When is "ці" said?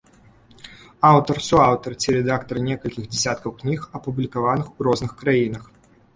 2.05-2.15